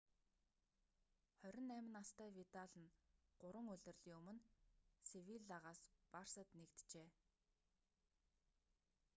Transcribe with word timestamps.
28 1.45 1.85
настай 1.97 2.29
видал 2.37 2.71
нь 2.81 2.93
гурван 3.41 3.67
улирлын 3.73 4.17
өмнө 4.31 4.45
севиллагаас 5.09 5.79
барсад 6.11 6.49
нэгджээ 6.59 7.09